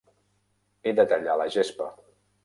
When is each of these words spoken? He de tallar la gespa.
He 0.87 0.93
de 0.99 1.05
tallar 1.11 1.35
la 1.41 1.45
gespa. 1.57 1.91